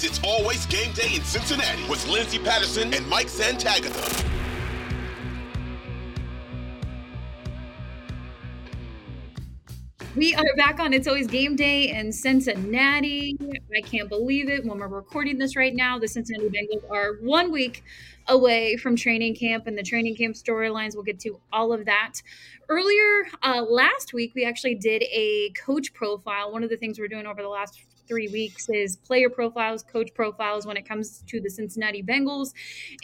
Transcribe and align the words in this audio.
Is 0.00 0.06
It's 0.06 0.20
Always 0.24 0.64
Game 0.66 0.92
Day 0.92 1.16
in 1.16 1.22
Cincinnati 1.22 1.86
with 1.86 2.06
Lindsay 2.08 2.38
Patterson 2.38 2.94
and 2.94 3.06
Mike 3.06 3.26
Santagata. 3.26 4.24
We 10.16 10.34
are 10.34 10.56
back 10.56 10.80
on 10.80 10.94
It's 10.94 11.06
Always 11.06 11.26
Game 11.26 11.54
Day 11.54 11.90
in 11.90 12.12
Cincinnati. 12.12 13.36
I 13.76 13.82
can't 13.82 14.08
believe 14.08 14.48
it. 14.48 14.64
When 14.64 14.78
we're 14.78 14.88
recording 14.88 15.36
this 15.36 15.54
right 15.54 15.74
now, 15.74 15.98
the 15.98 16.08
Cincinnati 16.08 16.48
Bengals 16.48 16.90
are 16.90 17.16
one 17.20 17.52
week 17.52 17.84
away 18.28 18.76
from 18.76 18.96
training 18.96 19.34
camp 19.34 19.66
and 19.66 19.76
the 19.76 19.82
training 19.82 20.16
camp 20.16 20.34
storylines. 20.34 20.94
We'll 20.94 21.04
get 21.04 21.20
to 21.20 21.38
all 21.52 21.74
of 21.74 21.84
that. 21.84 22.14
Earlier 22.70 23.26
uh, 23.42 23.62
last 23.68 24.14
week, 24.14 24.32
we 24.34 24.46
actually 24.46 24.76
did 24.76 25.02
a 25.12 25.50
coach 25.50 25.92
profile. 25.92 26.52
One 26.52 26.62
of 26.64 26.70
the 26.70 26.78
things 26.78 26.98
we're 26.98 27.08
doing 27.08 27.26
over 27.26 27.42
the 27.42 27.48
last 27.48 27.82
three 28.10 28.26
weeks 28.26 28.68
is 28.68 28.96
player 28.96 29.30
profiles, 29.30 29.84
coach 29.84 30.12
profiles 30.12 30.66
when 30.66 30.76
it 30.76 30.86
comes 30.86 31.22
to 31.28 31.40
the 31.40 31.48
Cincinnati 31.48 32.02
Bengals 32.02 32.52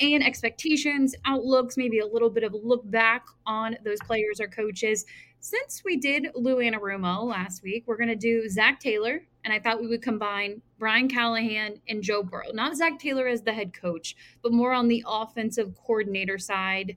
and 0.00 0.20
expectations, 0.20 1.14
outlooks, 1.24 1.76
maybe 1.76 2.00
a 2.00 2.06
little 2.06 2.28
bit 2.28 2.42
of 2.42 2.52
look 2.52 2.90
back 2.90 3.24
on 3.46 3.76
those 3.84 3.98
players 4.04 4.40
or 4.40 4.48
coaches. 4.48 5.06
Since 5.38 5.82
we 5.84 5.96
did 5.96 6.26
Lou 6.34 6.56
Anarumo 6.56 7.22
last 7.22 7.62
week, 7.62 7.84
we're 7.86 7.96
going 7.96 8.08
to 8.08 8.16
do 8.16 8.48
Zac 8.48 8.80
Taylor, 8.80 9.22
and 9.44 9.54
I 9.54 9.60
thought 9.60 9.80
we 9.80 9.86
would 9.86 10.02
combine 10.02 10.60
Brian 10.76 11.08
Callahan 11.08 11.80
and 11.88 12.02
Joe 12.02 12.24
Burrow. 12.24 12.50
Not 12.52 12.76
Zac 12.76 12.98
Taylor 12.98 13.28
as 13.28 13.42
the 13.42 13.52
head 13.52 13.72
coach, 13.72 14.16
but 14.42 14.52
more 14.52 14.72
on 14.72 14.88
the 14.88 15.04
offensive 15.06 15.72
coordinator 15.76 16.36
side. 16.36 16.96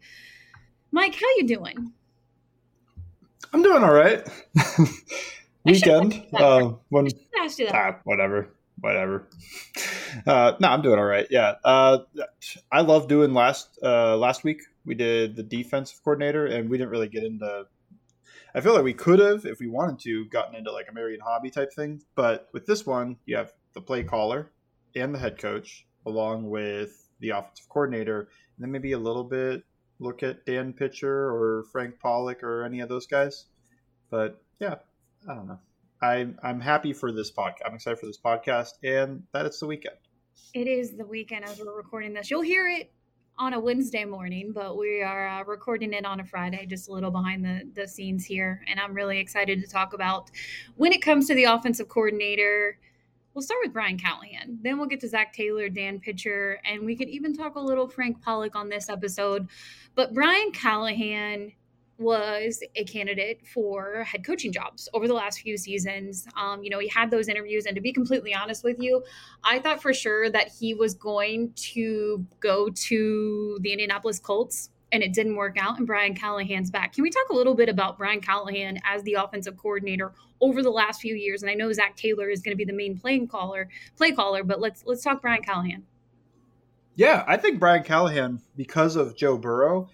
Mike, 0.91 1.13
how 1.13 1.27
you 1.37 1.45
doing? 1.45 1.93
I'm 3.53 3.61
doing 3.61 3.83
all 3.83 3.93
right. 3.93 4.27
Weekend. 5.65 6.25
Uh, 6.33 6.73
when 6.89 7.07
ah, 7.71 7.99
whatever, 8.03 8.49
whatever. 8.79 9.27
Uh, 10.25 10.53
no, 10.59 10.69
I'm 10.69 10.81
doing 10.81 10.97
all 10.97 11.05
right. 11.05 11.27
Yeah. 11.29 11.53
Uh, 11.63 11.99
I 12.71 12.81
love 12.81 13.07
doing 13.07 13.31
last 13.31 13.77
uh, 13.83 14.17
last 14.17 14.43
week. 14.43 14.63
We 14.83 14.95
did 14.95 15.35
the 15.35 15.43
defensive 15.43 16.03
coordinator, 16.03 16.47
and 16.47 16.67
we 16.67 16.79
didn't 16.79 16.89
really 16.89 17.07
get 17.07 17.23
into 17.23 17.67
I 18.53 18.61
feel 18.61 18.73
like 18.73 18.83
we 18.83 18.93
could 18.93 19.19
have, 19.19 19.45
if 19.45 19.59
we 19.59 19.67
wanted 19.67 19.99
to, 19.99 20.25
gotten 20.25 20.55
into 20.55 20.71
like 20.71 20.87
a 20.89 20.93
Marion 20.93 21.19
Hobby 21.23 21.49
type 21.49 21.71
thing. 21.73 22.01
But 22.15 22.49
with 22.53 22.65
this 22.65 22.85
one, 22.85 23.17
you 23.25 23.37
have 23.37 23.53
the 23.73 23.81
play 23.81 24.03
caller 24.03 24.51
and 24.95 25.13
the 25.13 25.19
head 25.19 25.37
coach, 25.37 25.85
along 26.05 26.49
with 26.49 27.07
the 27.19 27.29
offensive 27.29 27.69
coordinator, 27.69 28.21
and 28.21 28.63
then 28.63 28.71
maybe 28.71 28.93
a 28.93 28.99
little 28.99 29.23
bit 29.23 29.63
look 29.99 30.23
at 30.23 30.45
Dan 30.45 30.73
Pitcher 30.73 31.29
or 31.29 31.65
Frank 31.71 31.99
Pollack 31.99 32.41
or 32.41 32.63
any 32.63 32.79
of 32.79 32.89
those 32.89 33.05
guys. 33.05 33.45
But 34.09 34.41
yeah, 34.59 34.75
I 35.27 35.33
don't 35.33 35.47
know. 35.47 35.59
I'm 36.01 36.39
I'm 36.41 36.59
happy 36.59 36.93
for 36.93 37.11
this 37.11 37.31
podcast. 37.31 37.65
I'm 37.65 37.75
excited 37.75 37.99
for 37.99 38.05
this 38.05 38.17
podcast, 38.17 38.73
and 38.83 39.23
that 39.33 39.45
it's 39.45 39.59
the 39.59 39.67
weekend. 39.67 39.95
It 40.53 40.67
is 40.67 40.95
the 40.95 41.05
weekend 41.05 41.45
as 41.45 41.59
we're 41.59 41.75
recording 41.75 42.13
this. 42.13 42.31
You'll 42.31 42.41
hear 42.41 42.69
it 42.69 42.91
on 43.37 43.53
a 43.53 43.59
Wednesday 43.59 44.03
morning, 44.03 44.51
but 44.53 44.77
we 44.77 45.01
are 45.01 45.27
uh, 45.27 45.43
recording 45.45 45.93
it 45.93 46.05
on 46.05 46.19
a 46.19 46.25
Friday, 46.25 46.65
just 46.65 46.89
a 46.89 46.91
little 46.91 47.11
behind 47.11 47.43
the, 47.43 47.69
the 47.73 47.87
scenes 47.87 48.25
here. 48.25 48.61
And 48.67 48.79
I'm 48.79 48.93
really 48.93 49.17
excited 49.19 49.61
to 49.61 49.67
talk 49.67 49.93
about 49.93 50.29
when 50.75 50.91
it 50.91 51.01
comes 51.01 51.27
to 51.27 51.35
the 51.35 51.45
offensive 51.45 51.87
coordinator. 51.87 52.77
We'll 53.33 53.43
start 53.43 53.59
with 53.63 53.71
Brian 53.71 53.97
Callahan. 53.97 54.59
Then 54.61 54.77
we'll 54.77 54.87
get 54.87 54.99
to 55.01 55.07
Zac 55.07 55.31
Taylor, 55.33 55.69
Dan 55.69 55.99
Pitcher, 55.99 56.59
and 56.65 56.85
we 56.85 56.95
could 56.97 57.07
even 57.07 57.33
talk 57.33 57.55
a 57.55 57.61
little 57.61 57.87
Frank 57.87 58.21
Pollack 58.21 58.55
on 58.55 58.67
this 58.67 58.89
episode. 58.89 59.47
But 59.95 60.13
Brian 60.13 60.51
Callahan 60.51 61.53
was 61.99 62.63
a 62.75 62.83
candidate 62.85 63.45
for 63.45 64.03
head 64.03 64.25
coaching 64.25 64.51
jobs 64.51 64.87
over 64.93 65.07
the 65.07 65.13
last 65.13 65.41
few 65.41 65.57
seasons. 65.57 66.27
Um, 66.35 66.63
you 66.63 66.69
know, 66.69 66.79
he 66.79 66.87
had 66.87 67.11
those 67.11 67.27
interviews, 67.27 67.65
and 67.65 67.75
to 67.75 67.81
be 67.81 67.91
completely 67.91 68.33
honest 68.33 68.63
with 68.63 68.77
you, 68.79 69.03
I 69.43 69.59
thought 69.59 69.81
for 69.81 69.93
sure 69.93 70.29
that 70.29 70.49
he 70.49 70.73
was 70.73 70.93
going 70.93 71.53
to 71.73 72.25
go 72.39 72.69
to 72.69 73.57
the 73.61 73.71
Indianapolis 73.71 74.19
Colts, 74.19 74.69
and 74.91 75.03
it 75.03 75.13
didn't 75.13 75.35
work 75.35 75.57
out. 75.59 75.77
And 75.77 75.85
Brian 75.85 76.15
Callahan's 76.15 76.71
back. 76.71 76.93
Can 76.93 77.03
we 77.03 77.09
talk 77.09 77.29
a 77.29 77.35
little 77.35 77.53
bit 77.55 77.69
about 77.69 77.97
Brian 77.97 78.21
Callahan 78.21 78.79
as 78.85 79.03
the 79.03 79.13
offensive 79.13 79.57
coordinator 79.57 80.13
over 80.41 80.63
the 80.63 80.71
last 80.71 81.01
few 81.01 81.15
years? 81.15 81.43
And 81.43 81.51
I 81.51 81.53
know 81.53 81.71
Zac 81.73 81.95
Taylor 81.95 82.29
is 82.29 82.41
going 82.41 82.53
to 82.53 82.57
be 82.57 82.65
the 82.65 82.73
main 82.73 82.97
playing 82.97 83.27
caller, 83.27 83.69
play 83.97 84.11
caller, 84.11 84.43
but 84.43 84.59
let's 84.59 84.83
let's 84.85 85.03
talk 85.03 85.21
Brian 85.21 85.43
Callahan. 85.43 85.83
Yeah, 86.95 87.23
I 87.27 87.37
think 87.37 87.59
Brian 87.59 87.83
Callahan, 87.83 88.41
because 88.57 88.97
of 88.97 89.15
Joe 89.15 89.37
Burrow, 89.37 89.89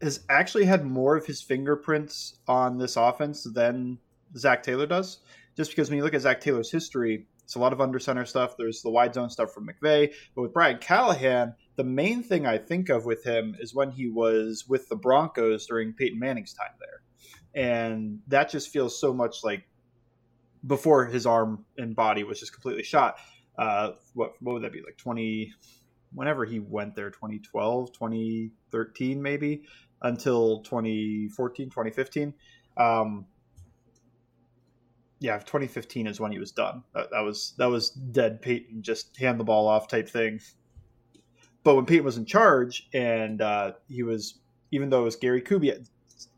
has 0.00 0.20
actually 0.28 0.64
had 0.64 0.84
more 0.84 1.16
of 1.16 1.26
his 1.26 1.42
fingerprints 1.42 2.38
on 2.46 2.78
this 2.78 2.96
offense 2.96 3.44
than 3.44 3.98
Zac 4.36 4.62
Taylor 4.62 4.86
does. 4.86 5.18
Just 5.56 5.70
because 5.70 5.90
when 5.90 5.96
you 5.96 6.04
look 6.04 6.14
at 6.14 6.20
Zac 6.20 6.40
Taylor's 6.40 6.70
history, 6.70 7.26
it's 7.42 7.56
a 7.56 7.58
lot 7.58 7.72
of 7.72 7.80
under 7.80 7.98
center 7.98 8.24
stuff. 8.26 8.56
There's 8.56 8.82
the 8.82 8.90
wide 8.90 9.14
zone 9.14 9.30
stuff 9.30 9.52
from 9.52 9.66
McVay. 9.66 10.12
But 10.34 10.42
with 10.42 10.52
Brian 10.52 10.78
Callahan, 10.78 11.54
the 11.76 11.84
main 11.84 12.22
thing 12.22 12.46
I 12.46 12.58
think 12.58 12.90
of 12.90 13.06
with 13.06 13.24
him 13.24 13.56
is 13.58 13.74
when 13.74 13.90
he 13.90 14.08
was 14.08 14.66
with 14.68 14.88
the 14.88 14.96
Broncos 14.96 15.66
during 15.66 15.94
Peyton 15.94 16.18
Manning's 16.18 16.52
time 16.52 16.74
there. 16.78 17.00
And 17.54 18.20
that 18.28 18.50
just 18.50 18.68
feels 18.68 19.00
so 19.00 19.14
much 19.14 19.42
like 19.42 19.64
before 20.66 21.06
his 21.06 21.24
arm 21.24 21.64
and 21.76 21.96
body 21.96 22.22
was 22.22 22.38
just 22.38 22.52
completely 22.52 22.82
shot. 22.82 23.16
Uh, 23.56 23.92
what 24.14 24.34
what 24.40 24.52
would 24.52 24.62
that 24.62 24.72
be 24.72 24.82
like 24.82 24.96
20 24.98 25.52
whenever 26.12 26.44
he 26.44 26.60
went 26.60 26.94
there 26.94 27.10
2012 27.10 27.92
2013 27.92 29.20
maybe 29.20 29.62
until 30.02 30.62
2014, 30.62 31.70
2015. 31.70 32.34
Um, 32.76 33.26
yeah, 35.20 35.38
2015 35.38 36.06
is 36.06 36.20
when 36.20 36.30
he 36.30 36.38
was 36.38 36.52
done. 36.52 36.84
That, 36.94 37.10
that, 37.10 37.20
was 37.20 37.54
that 37.58 37.66
was 37.66 37.90
dead 37.90 38.40
Peyton, 38.40 38.82
just 38.82 39.16
hand 39.16 39.40
the 39.40 39.44
ball 39.44 39.66
off 39.66 39.88
type 39.88 40.08
thing. 40.08 40.40
But 41.64 41.74
when 41.74 41.86
Peyton 41.86 42.04
was 42.04 42.16
in 42.16 42.24
charge, 42.24 42.88
and 42.94 43.42
uh, 43.42 43.72
he 43.88 44.02
was, 44.02 44.38
even 44.70 44.90
though 44.90 45.00
it 45.00 45.04
was 45.04 45.16
Gary 45.16 45.42
Kubiak, 45.42 45.88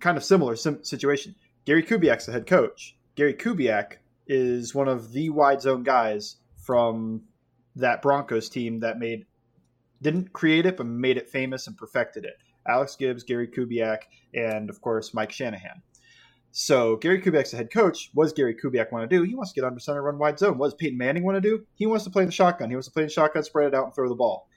kind 0.01 0.17
of 0.17 0.25
similar 0.25 0.57
sim- 0.57 0.83
situation. 0.83 1.35
Gary 1.67 1.83
Kubiak's 1.83 2.27
the 2.27 2.33
head 2.33 2.47
coach. 2.47 2.97
Gary 3.17 3.35
Kubiak 3.35 3.97
is 4.27 4.75
one 4.75 4.89
of 4.89 5.13
the 5.13 5.29
wide 5.31 5.61
zone 5.61 5.83
guys 5.83 6.37
from 6.57 7.23
that 7.77 8.03
Broncos 8.03 8.49
team 8.49 8.81
that 8.81 8.99
made 8.99 9.27
didn't 10.03 10.33
create 10.33 10.65
it 10.65 10.77
but 10.77 10.87
made 10.87 11.17
it 11.17 11.29
famous 11.29 11.67
and 11.67 11.77
perfected 11.77 12.25
it. 12.25 12.39
Alex 12.69 12.97
Gibbs, 12.97 13.25
Gary 13.25 13.49
Kubiak, 13.49 14.01
and 14.35 14.71
of 14.71 14.81
course 14.81 15.15
Mike 15.15 15.33
Shanahan. 15.33 15.83
So 16.53 16.97
Gary 16.97 17.23
Kubiak's 17.23 17.53
the 17.53 17.57
head 17.57 17.73
coach. 17.73 18.11
What 18.15 18.25
does 18.25 18.33
Gary 18.33 18.57
Kubiak 18.57 18.91
want 18.91 19.09
to 19.09 19.17
do? 19.17 19.23
He 19.23 19.35
wants 19.35 19.53
to 19.53 19.61
get 19.61 19.67
under 19.67 19.79
center, 19.79 20.03
run 20.03 20.19
wide 20.19 20.39
zone. 20.39 20.59
What 20.59 20.67
does 20.67 20.75
Peyton 20.75 20.99
Manning 20.99 21.23
want 21.23 21.37
to 21.37 21.41
do? 21.41 21.65
He 21.77 21.87
wants 21.87 22.05
to 22.05 22.11
play 22.11 22.25
the 22.25 22.33
shotgun. 22.33 22.71
He 22.71 22.77
wants 22.77 22.89
to 22.89 22.93
play 22.93 23.05
the 23.05 23.09
shotgun, 23.09 23.45
spread 23.45 23.69
it 23.69 23.75
out, 23.75 23.85
and 23.85 23.95
throw 23.95 24.09
the 24.09 24.17
ball. 24.17 24.49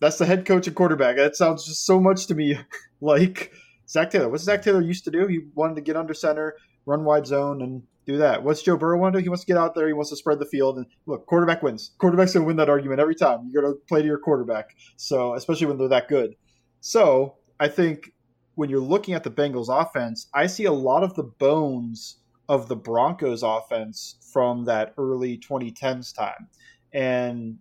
That's 0.00 0.18
the 0.18 0.26
head 0.26 0.46
coach 0.46 0.66
and 0.66 0.74
quarterback. 0.74 1.16
That 1.16 1.36
sounds 1.36 1.66
just 1.66 1.84
so 1.84 2.00
much 2.00 2.26
to 2.26 2.34
me 2.34 2.58
like 3.00 3.52
Zac 3.88 4.10
Taylor. 4.10 4.28
What's 4.28 4.44
Zac 4.44 4.62
Taylor 4.62 4.80
used 4.80 5.04
to 5.04 5.10
do? 5.10 5.26
He 5.26 5.40
wanted 5.54 5.76
to 5.76 5.82
get 5.82 5.96
under 5.96 6.14
center, 6.14 6.56
run 6.86 7.04
wide 7.04 7.26
zone, 7.26 7.62
and 7.62 7.82
do 8.06 8.18
that. 8.18 8.42
What's 8.42 8.62
Joe 8.62 8.76
Burrow 8.76 8.98
want 8.98 9.14
to 9.14 9.18
do? 9.18 9.22
He 9.22 9.28
wants 9.28 9.44
to 9.44 9.46
get 9.46 9.56
out 9.56 9.74
there. 9.74 9.86
He 9.86 9.92
wants 9.92 10.10
to 10.10 10.16
spread 10.16 10.38
the 10.38 10.46
field. 10.46 10.78
And 10.78 10.86
look, 11.06 11.26
quarterback 11.26 11.62
wins. 11.62 11.92
Quarterback's 11.98 12.34
going 12.34 12.44
to 12.44 12.46
win 12.46 12.56
that 12.56 12.68
argument 12.68 13.00
every 13.00 13.14
time. 13.14 13.48
You 13.48 13.60
got 13.60 13.66
to 13.66 13.74
play 13.88 14.00
to 14.00 14.06
your 14.06 14.18
quarterback. 14.18 14.76
So, 14.96 15.34
especially 15.34 15.66
when 15.66 15.78
they're 15.78 15.88
that 15.88 16.08
good. 16.08 16.36
So 16.86 17.36
I 17.58 17.68
think 17.68 18.12
when 18.56 18.68
you're 18.68 18.78
looking 18.78 19.14
at 19.14 19.24
the 19.24 19.30
Bengals 19.30 19.68
offense, 19.70 20.26
I 20.34 20.46
see 20.46 20.66
a 20.66 20.72
lot 20.72 21.02
of 21.02 21.14
the 21.14 21.22
bones 21.22 22.18
of 22.46 22.68
the 22.68 22.76
Broncos 22.76 23.42
offense 23.42 24.16
from 24.34 24.66
that 24.66 24.92
early 24.98 25.38
2010s 25.38 26.14
time. 26.14 26.48
And 26.92 27.56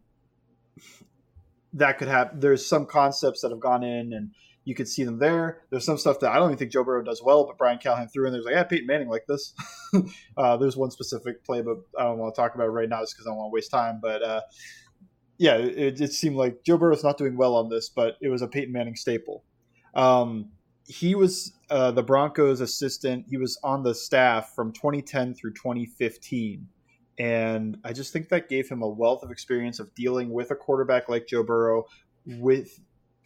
that 1.71 1.99
could 1.99 2.09
have 2.09 2.41
there's 2.41 2.67
some 2.67 2.85
concepts 2.85 3.39
that 3.41 3.51
have 3.51 3.61
gone 3.61 3.81
in 3.81 4.11
and 4.11 4.31
you 4.65 4.75
could 4.75 4.89
see 4.89 5.05
them 5.05 5.19
there. 5.19 5.61
There's 5.69 5.85
some 5.85 5.97
stuff 5.97 6.19
that 6.19 6.33
I 6.33 6.35
don't 6.35 6.49
even 6.49 6.57
think 6.57 6.73
Joe 6.73 6.83
Burrow 6.83 7.01
does 7.01 7.23
well, 7.23 7.45
but 7.45 7.57
Brian 7.57 7.77
Callahan 7.77 8.09
threw 8.09 8.27
in. 8.27 8.33
There's 8.33 8.43
like, 8.43 8.55
yeah, 8.55 8.63
Peyton 8.63 8.87
Manning 8.87 9.07
like 9.07 9.25
this. 9.25 9.53
uh, 10.37 10.57
there's 10.57 10.75
one 10.75 10.91
specific 10.91 11.45
play, 11.45 11.61
but 11.61 11.77
I 11.97 12.03
don't 12.03 12.17
want 12.17 12.35
to 12.35 12.41
talk 12.41 12.55
about 12.55 12.65
it 12.65 12.71
right 12.71 12.89
now 12.89 12.99
just 12.99 13.15
because 13.15 13.25
I 13.25 13.29
don't 13.29 13.37
want 13.37 13.51
to 13.51 13.53
waste 13.53 13.71
time. 13.71 13.99
But 14.01 14.21
uh, 14.21 14.41
yeah, 15.43 15.57
it, 15.57 15.99
it, 15.99 16.13
seemed 16.13 16.37
like 16.37 16.63
Joe 16.63 16.77
Burrow's 16.77 17.03
not 17.03 17.17
doing 17.17 17.35
well 17.35 17.53
on 17.55 17.67
this, 17.67 17.89
but 17.89 18.15
it 18.21 18.29
was 18.29 18.41
a 18.41 18.47
Peyton 18.47 18.71
Manning 18.71 18.95
staple. 18.95 19.43
Um, 19.93 20.51
he 20.87 21.15
was 21.15 21.51
uh, 21.69 21.91
the 21.91 22.01
Broncos' 22.01 22.61
assistant. 22.61 23.25
He 23.29 23.35
was 23.35 23.59
on 23.61 23.83
the 23.83 23.93
staff 23.93 24.53
from 24.55 24.71
2010 24.71 25.33
through 25.33 25.51
2015. 25.51 26.65
And 27.19 27.77
I 27.83 27.91
just 27.91 28.13
think 28.13 28.29
that 28.29 28.47
gave 28.47 28.69
him 28.69 28.83
a 28.83 28.87
wealth 28.87 29.21
of 29.21 29.31
experience 29.31 29.79
of 29.79 29.93
dealing 29.95 30.31
with 30.31 30.51
a 30.51 30.55
quarterback 30.55 31.09
like 31.09 31.27
Joe 31.27 31.43
Burrow, 31.43 31.87
with 32.25 32.79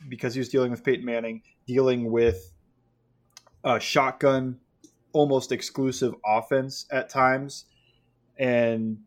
because 0.10 0.34
he 0.34 0.40
was 0.40 0.50
dealing 0.50 0.72
with 0.72 0.84
Peyton 0.84 1.06
Manning, 1.06 1.44
dealing 1.68 2.12
with 2.12 2.52
a 3.64 3.80
shotgun, 3.80 4.58
almost 5.14 5.52
exclusive 5.52 6.16
offense 6.26 6.88
at 6.90 7.10
times. 7.10 7.66
And 8.40 9.02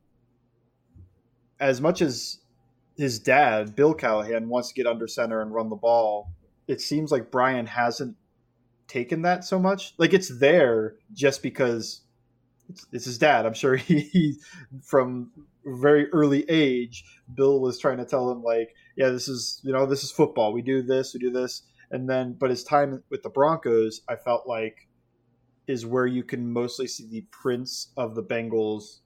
as 1.59 1.81
much 1.81 2.03
as 2.03 2.41
his 3.01 3.19
dad, 3.19 3.75
Bill 3.75 3.95
Callahan, 3.95 4.49
wants 4.49 4.69
to 4.69 4.75
get 4.75 4.87
under 4.87 5.07
center 5.07 5.41
and 5.41 5.55
run 5.55 5.71
the 5.71 5.77
ball, 5.77 6.33
it 6.69 6.81
seems 6.81 7.11
like 7.11 7.31
Brian 7.31 7.67
hasn't 7.67 8.17
taken 8.87 9.23
that 9.23 9.45
so 9.45 9.59
much. 9.59 9.95
Like 9.99 10.13
it's 10.13 10.39
there 10.39 10.97
just 11.13 11.43
because 11.43 12.03
it's, 12.69 12.87
it's 12.93 13.05
his 13.07 13.19
dad. 13.19 13.47
I'm 13.47 13.55
sure 13.55 13.77
he, 13.77 14.01
he, 14.01 14.37
from 14.83 15.31
very 15.65 16.11
early 16.13 16.45
age, 16.49 17.05
Bill 17.35 17.61
was 17.61 17.79
trying 17.79 17.99
to 17.99 18.05
tell 18.05 18.31
him 18.31 18.43
like, 18.43 18.75
yeah, 18.97 19.09
this 19.09 19.29
is 19.29 19.61
you 19.65 19.73
know 19.73 19.87
this 19.87 20.05
is 20.05 20.11
football. 20.11 20.53
We 20.53 20.63
do 20.63 20.83
this, 20.83 21.15
we 21.15 21.21
do 21.21 21.31
this, 21.31 21.63
and 21.91 22.09
then 22.09 22.35
but 22.39 22.51
his 22.51 22.65
time 22.65 23.03
with 23.11 23.23
the 23.23 23.31
Broncos, 23.31 24.03
I 24.09 24.17
felt 24.17 24.47
like 24.47 24.89
is 25.67 25.87
where 25.87 26.07
you 26.07 26.25
can 26.25 26.53
mostly 26.53 26.87
see 26.87 27.07
the 27.07 27.25
prints 27.31 27.93
of 27.97 28.15
the 28.15 28.23
Bengals 28.23 28.99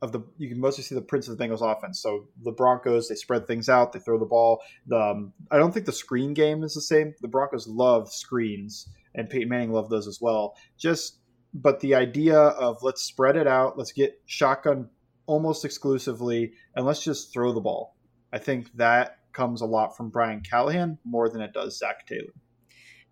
of 0.00 0.12
the 0.12 0.20
you 0.36 0.48
can 0.48 0.60
mostly 0.60 0.84
see 0.84 0.94
the 0.94 1.02
prints 1.02 1.28
of 1.28 1.36
the 1.36 1.44
Bengals 1.44 1.60
offense. 1.60 2.00
So 2.00 2.28
the 2.42 2.52
Broncos 2.52 3.08
they 3.08 3.14
spread 3.14 3.46
things 3.46 3.68
out, 3.68 3.92
they 3.92 3.98
throw 3.98 4.18
the 4.18 4.26
ball. 4.26 4.60
Um, 4.92 5.32
I 5.50 5.58
don't 5.58 5.72
think 5.72 5.86
the 5.86 5.92
screen 5.92 6.34
game 6.34 6.62
is 6.62 6.74
the 6.74 6.80
same. 6.80 7.14
The 7.20 7.28
Broncos 7.28 7.66
love 7.66 8.12
screens, 8.12 8.88
and 9.14 9.28
Peyton 9.28 9.48
Manning 9.48 9.72
loved 9.72 9.90
those 9.90 10.06
as 10.06 10.20
well. 10.20 10.56
Just 10.78 11.18
but 11.54 11.80
the 11.80 11.94
idea 11.94 12.38
of 12.38 12.82
let's 12.82 13.02
spread 13.02 13.36
it 13.36 13.46
out, 13.46 13.78
let's 13.78 13.92
get 13.92 14.20
shotgun 14.26 14.88
almost 15.26 15.64
exclusively, 15.64 16.52
and 16.74 16.86
let's 16.86 17.02
just 17.02 17.32
throw 17.32 17.52
the 17.52 17.60
ball. 17.60 17.96
I 18.32 18.38
think 18.38 18.74
that 18.76 19.18
comes 19.32 19.60
a 19.60 19.66
lot 19.66 19.96
from 19.96 20.10
Brian 20.10 20.40
Callahan 20.40 20.98
more 21.04 21.28
than 21.28 21.40
it 21.40 21.52
does 21.52 21.78
Zac 21.78 22.06
Taylor. 22.06 22.32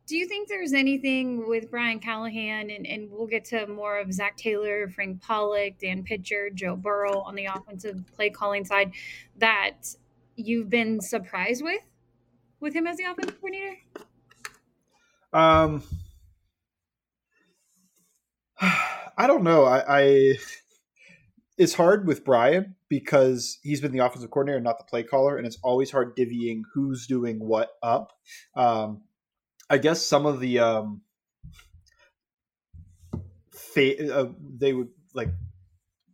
Do 0.06 0.16
you 0.16 0.28
think 0.28 0.48
there's 0.48 0.72
anything 0.72 1.48
with 1.48 1.68
Brian 1.68 1.98
Callahan, 1.98 2.70
and, 2.70 2.86
and 2.86 3.10
we'll 3.10 3.26
get 3.26 3.44
to 3.46 3.66
more 3.66 3.98
of 3.98 4.12
Zac 4.12 4.36
Taylor, 4.36 4.88
Frank 4.88 5.20
Pollack, 5.20 5.78
Dan 5.80 6.04
Pitcher, 6.04 6.48
Joe 6.50 6.76
Burrow 6.76 7.22
on 7.22 7.34
the 7.34 7.46
offensive 7.46 8.04
play 8.14 8.30
calling 8.30 8.64
side 8.64 8.92
that 9.38 9.94
you've 10.36 10.70
been 10.70 11.00
surprised 11.00 11.64
with 11.64 11.80
with 12.60 12.72
him 12.72 12.86
as 12.86 12.98
the 12.98 13.04
offensive 13.04 13.40
coordinator? 13.40 13.78
Um, 15.32 15.82
I 18.60 19.26
don't 19.26 19.42
know. 19.42 19.64
I, 19.64 19.82
I 19.88 20.34
it's 21.58 21.74
hard 21.74 22.06
with 22.06 22.24
Brian 22.24 22.76
because 22.88 23.58
he's 23.64 23.80
been 23.80 23.92
the 23.92 24.04
offensive 24.04 24.30
coordinator, 24.30 24.60
not 24.60 24.78
the 24.78 24.84
play 24.84 25.02
caller, 25.02 25.36
and 25.36 25.46
it's 25.46 25.58
always 25.64 25.90
hard 25.90 26.16
divvying 26.16 26.62
who's 26.74 27.08
doing 27.08 27.40
what 27.40 27.70
up. 27.82 28.12
Um, 28.54 29.02
I 29.68 29.78
guess 29.78 30.02
some 30.02 30.26
of 30.26 30.40
the 30.40 30.60
um, 30.60 31.02
fa- 33.52 34.14
uh, 34.14 34.28
they 34.58 34.72
would 34.72 34.88
like 35.14 35.30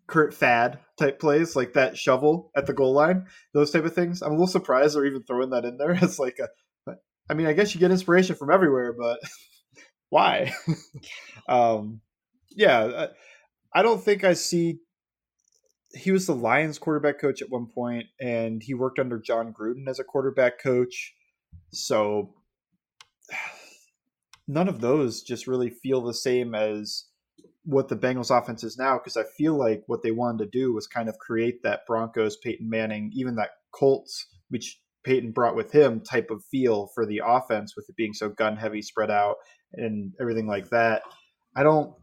Curt 0.07 0.35
Fad 0.35 0.79
type 0.99 1.19
plays, 1.19 1.57
like 1.57 1.75
that 1.75 1.97
shovel 1.97 2.51
at 2.57 2.67
the 2.67 2.73
goal 2.73 2.93
line, 2.93 3.27
those 3.55 3.71
type 3.71 3.85
of 3.85 3.95
things. 3.95 4.23
I'm 4.23 4.33
a 4.33 4.35
little 4.35 4.47
surprised 4.47 4.95
they're 4.95 5.07
even 5.07 5.23
throwing 5.23 5.51
that 5.51 5.65
in 5.65 5.79
there. 5.79 5.93
It's 6.03 6.19
like 6.19 6.39
a, 6.39 6.49
I 7.31 7.35
mean, 7.35 7.47
I 7.47 7.53
guess 7.53 7.75
you 7.75 7.81
get 7.81 7.91
inspiration 7.91 8.37
from 8.37 8.51
everywhere, 8.51 8.93
but 8.93 9.21
why? 10.11 10.53
um, 11.49 12.01
yeah, 12.51 13.07
I 13.75 13.83
don't 13.83 14.03
think 14.03 14.25
I 14.25 14.35
see. 14.35 14.81
He 15.95 16.11
was 16.11 16.27
the 16.27 16.35
Lions 16.35 16.79
quarterback 16.79 17.21
coach 17.21 17.43
at 17.43 17.51
one 17.51 17.67
point, 17.67 18.07
and 18.21 18.63
he 18.63 18.75
worked 18.75 18.99
under 18.99 19.19
Jon 19.19 19.55
Gruden 19.59 19.89
as 19.89 19.99
a 19.99 20.05
quarterback 20.05 20.63
coach. 20.63 21.15
So 21.71 22.35
none 24.49 24.69
of 24.69 24.81
those 24.81 25.23
just 25.23 25.47
really 25.47 25.71
feel 25.71 26.03
the 26.03 26.15
same 26.15 26.55
as 26.55 27.05
what 27.65 27.89
the 27.89 27.97
Bengals 27.97 28.37
offense 28.37 28.65
is 28.65 28.77
now 28.77 28.99
because 28.99 29.17
I 29.17 29.25
feel 29.37 29.55
like 29.57 29.85
what 29.87 30.03
they 30.03 30.11
wanted 30.11 30.45
to 30.45 30.59
do 30.59 30.73
was 30.73 30.87
kind 30.87 31.09
of 31.09 31.19
create 31.19 31.63
that 31.63 31.87
Broncos, 31.87 32.37
Peyton 32.37 32.69
Manning, 32.69 33.11
even 33.15 33.37
that 33.37 33.51
Colts, 33.73 34.27
which 34.49 34.81
Peyton 35.05 35.33
brought 35.33 35.57
with 35.57 35.73
him 35.73 36.01
type 36.01 36.31
of 36.31 36.45
feel 36.45 36.89
for 36.95 37.07
the 37.07 37.23
offense 37.25 37.75
with 37.77 37.89
it 37.89 37.97
being 37.97 38.15
so 38.15 38.29
gun 38.29 38.57
heavy, 38.57 38.83
spread 38.83 39.11
out, 39.11 39.37
and 39.75 40.13
everything 40.21 40.47
like 40.47 40.71
that. 40.71 41.03
I 41.55 41.63
don't 41.63 41.95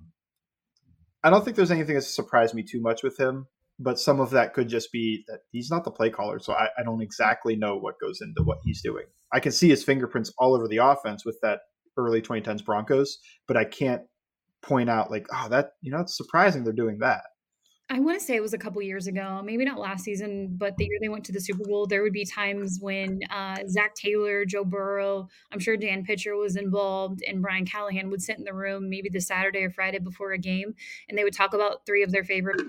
I 1.24 1.30
don't 1.30 1.44
think 1.44 1.58
there's 1.58 1.72
anything 1.72 1.96
that 1.96 2.04
surprised 2.04 2.54
me 2.54 2.64
too 2.64 2.80
much 2.80 3.04
with 3.04 3.20
him, 3.20 3.48
but 3.78 4.00
some 4.00 4.22
of 4.22 4.32
that 4.32 4.54
could 4.54 4.70
just 4.70 4.92
be 4.92 5.26
that 5.28 5.42
he's 5.52 5.70
not 5.70 5.84
the 5.84 5.92
play 5.92 6.10
caller, 6.10 6.40
so 6.40 6.54
I, 6.54 6.70
I 6.78 6.84
don't 6.84 7.02
exactly 7.02 7.58
know 7.58 7.78
what 7.78 8.00
goes 8.00 8.22
into 8.22 8.44
what 8.44 8.60
he's 8.64 8.82
doing. 8.82 9.06
I 9.32 9.40
can 9.40 9.52
see 9.52 9.70
his 9.70 9.84
fingerprints 9.84 10.34
all 10.38 10.56
over 10.56 10.68
the 10.68 10.78
offense 10.78 11.26
with 11.26 11.38
that 11.42 11.60
early 11.98 12.22
2010s 12.22 12.64
Broncos, 12.64 13.20
but 13.48 13.58
I 13.58 13.66
can't 13.66 14.02
point 14.62 14.90
out 14.90 15.12
like, 15.12 15.28
oh, 15.34 15.50
that 15.50 15.72
you 15.82 15.92
know, 15.92 16.00
it's 16.00 16.18
surprising 16.18 16.64
they're 16.64 16.74
doing 16.74 17.00
that. 17.00 17.24
I 17.92 18.00
want 18.00 18.20
to 18.20 18.24
say 18.24 18.36
it 18.36 18.42
was 18.42 18.54
a 18.54 18.58
couple 18.60 18.84
years 18.84 19.08
ago, 19.08 19.42
maybe 19.44 19.66
not 19.66 19.80
last 19.80 20.04
season, 20.04 20.56
but 20.58 20.78
the 20.78 20.86
year 20.86 21.00
they 21.02 21.10
went 21.10 21.24
to 21.26 21.32
the 21.32 21.42
Super 21.42 21.64
Bowl, 21.64 21.88
there 21.88 22.04
would 22.04 22.14
be 22.14 22.24
times 22.24 22.78
when 22.80 23.20
uh, 23.32 23.58
Zac 23.68 23.96
Taylor, 23.96 24.46
Joe 24.46 24.64
Burrow, 24.64 25.28
I'm 25.52 25.58
sure 25.58 25.76
Dan 25.76 26.04
Pitcher 26.06 26.36
was 26.36 26.56
involved, 26.56 27.24
and 27.28 27.42
Brian 27.42 27.66
Callahan 27.66 28.12
would 28.12 28.22
sit 28.22 28.38
in 28.38 28.44
the 28.44 28.54
room 28.54 28.92
maybe 28.92 29.10
the 29.10 29.20
Saturday 29.20 29.64
or 29.64 29.72
Friday 29.72 29.98
before 29.98 30.34
a 30.34 30.38
game, 30.38 30.76
and 31.10 31.18
they 31.18 31.24
would 31.24 31.34
talk 31.34 31.56
about 31.56 31.84
three 31.88 32.04
of 32.04 32.12
their 32.12 32.24
favorite 32.24 32.62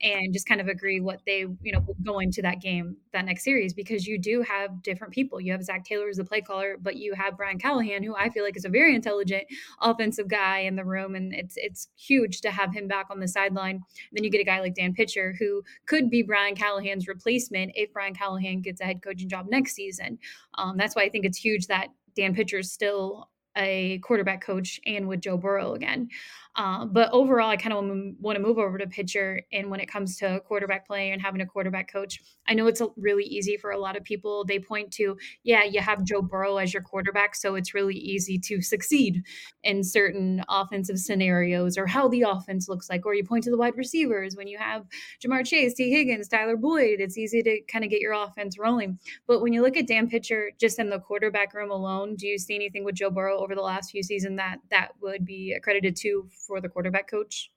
and 0.00 0.32
just 0.32 0.46
kind 0.46 0.60
of 0.60 0.68
agree 0.68 1.00
what 1.00 1.20
they, 1.26 1.46
you 1.62 1.72
know, 1.72 1.84
go 2.04 2.18
into 2.18 2.42
that 2.42 2.60
game, 2.60 2.96
that 3.12 3.24
next 3.24 3.44
series, 3.44 3.72
because 3.72 4.06
you 4.06 4.18
do 4.18 4.42
have 4.42 4.82
different 4.82 5.12
people. 5.12 5.40
You 5.40 5.52
have 5.52 5.62
Zac 5.62 5.84
Taylor 5.84 6.08
as 6.08 6.16
the 6.16 6.24
play 6.24 6.40
caller, 6.40 6.76
but 6.80 6.96
you 6.96 7.14
have 7.14 7.36
Brian 7.36 7.58
Callahan, 7.58 8.02
who 8.02 8.14
I 8.14 8.28
feel 8.28 8.44
like 8.44 8.56
is 8.56 8.64
a 8.64 8.70
very 8.70 8.94
intelligent 8.94 9.44
offensive 9.80 10.28
guy 10.28 10.60
in 10.60 10.76
the 10.76 10.84
room, 10.84 11.14
and 11.14 11.32
it's 11.32 11.54
it's 11.56 11.88
huge 11.96 12.40
to 12.42 12.50
have 12.50 12.72
him 12.72 12.88
back 12.88 13.06
on 13.10 13.20
the 13.20 13.28
sideline. 13.28 13.82
then 14.12 14.24
you 14.24 14.30
get 14.30 14.40
a 14.40 14.44
guy 14.44 14.60
like 14.60 14.74
Dan 14.74 14.94
Pitcher, 14.94 15.34
who 15.38 15.62
could 15.86 16.10
be 16.10 16.22
Brian 16.22 16.54
Callahan's 16.54 17.08
replacement 17.08 17.72
if 17.74 17.92
Brian 17.92 18.14
Callahan 18.14 18.60
gets 18.60 18.80
a 18.80 18.84
head 18.84 19.02
coaching 19.02 19.28
job 19.28 19.46
next 19.48 19.74
season. 19.74 20.18
Um, 20.56 20.76
that's 20.76 20.96
why 20.96 21.02
I 21.02 21.08
think 21.08 21.24
it's 21.24 21.38
huge 21.38 21.68
that 21.68 21.88
Dan 22.16 22.34
Pitcher 22.34 22.58
is 22.58 22.72
still 22.72 23.30
a 23.56 23.98
quarterback 23.98 24.42
coach 24.42 24.80
and 24.86 25.08
with 25.08 25.20
Joe 25.20 25.36
Burrow 25.36 25.74
again. 25.74 26.08
Uh, 26.56 26.84
but 26.84 27.10
overall, 27.12 27.50
I 27.50 27.56
kind 27.56 27.72
of 27.72 27.84
want 28.20 28.36
to 28.36 28.42
move 28.42 28.58
over 28.58 28.78
to 28.78 28.86
Pitcher. 28.86 29.42
And 29.52 29.70
when 29.70 29.80
it 29.80 29.86
comes 29.86 30.16
to 30.18 30.40
quarterback 30.46 30.86
play 30.86 31.10
and 31.10 31.20
having 31.20 31.40
a 31.40 31.46
quarterback 31.46 31.92
coach, 31.92 32.20
I 32.46 32.54
know 32.54 32.68
it's 32.68 32.80
really 32.96 33.24
easy 33.24 33.56
for 33.56 33.72
a 33.72 33.78
lot 33.78 33.96
of 33.96 34.04
people. 34.04 34.44
They 34.44 34.60
point 34.60 34.92
to, 34.92 35.16
yeah, 35.42 35.64
you 35.64 35.80
have 35.80 36.04
Joe 36.04 36.22
Burrow 36.22 36.58
as 36.58 36.72
your 36.72 36.82
quarterback, 36.82 37.34
so 37.34 37.56
it's 37.56 37.74
really 37.74 37.96
easy 37.96 38.38
to 38.38 38.62
succeed 38.62 39.24
in 39.64 39.82
certain 39.82 40.44
offensive 40.48 40.98
scenarios 40.98 41.76
or 41.76 41.86
how 41.86 42.06
the 42.08 42.22
offense 42.22 42.68
looks 42.68 42.88
like. 42.88 43.04
Or 43.04 43.14
you 43.14 43.24
point 43.24 43.44
to 43.44 43.50
the 43.50 43.58
wide 43.58 43.76
receivers 43.76 44.36
when 44.36 44.46
you 44.46 44.58
have 44.58 44.84
Ja'Marr 45.24 45.44
Chase, 45.44 45.74
Tee 45.74 45.90
Higgins, 45.90 46.28
Tyler 46.28 46.56
Boyd. 46.56 47.00
It's 47.00 47.18
easy 47.18 47.42
to 47.42 47.60
kind 47.62 47.84
of 47.84 47.90
get 47.90 48.00
your 48.00 48.12
offense 48.12 48.58
rolling. 48.58 48.98
But 49.26 49.42
when 49.42 49.52
you 49.52 49.62
look 49.62 49.76
at 49.76 49.88
Dan 49.88 50.08
Pitcher, 50.08 50.52
just 50.60 50.78
in 50.78 50.88
the 50.88 51.00
quarterback 51.00 51.52
room 51.52 51.72
alone, 51.72 52.14
do 52.14 52.28
you 52.28 52.38
see 52.38 52.54
anything 52.54 52.84
with 52.84 52.94
Joe 52.94 53.10
Burrow 53.10 53.38
over 53.38 53.56
the 53.56 53.60
last 53.60 53.90
few 53.90 54.04
seasons 54.04 54.36
that 54.36 54.58
that 54.70 54.92
would 55.00 55.24
be 55.24 55.52
accredited 55.52 55.96
to? 55.96 56.28
For 56.46 56.60
the 56.60 56.68
quarterback 56.68 57.10
coach? 57.10 57.50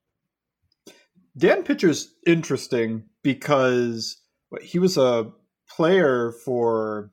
Dan 1.38 1.64
Pitcher's 1.64 2.14
interesting 2.26 3.04
because 3.24 4.18
he 4.62 4.80
was 4.80 4.98
a 4.98 5.32
player 5.70 6.32
for 6.32 7.12